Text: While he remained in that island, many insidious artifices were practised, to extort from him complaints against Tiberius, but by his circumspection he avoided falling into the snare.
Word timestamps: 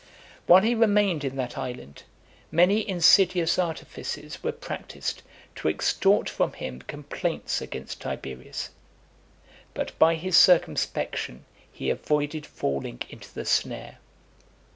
While 0.47 0.63
he 0.63 0.73
remained 0.73 1.23
in 1.23 1.35
that 1.35 1.59
island, 1.59 2.01
many 2.49 2.89
insidious 2.89 3.59
artifices 3.59 4.41
were 4.41 4.51
practised, 4.51 5.21
to 5.57 5.67
extort 5.69 6.27
from 6.27 6.53
him 6.53 6.81
complaints 6.81 7.61
against 7.61 8.01
Tiberius, 8.01 8.71
but 9.75 9.91
by 9.99 10.15
his 10.15 10.35
circumspection 10.35 11.45
he 11.71 11.91
avoided 11.91 12.47
falling 12.47 13.03
into 13.11 13.31
the 13.31 13.45
snare. 13.45 13.99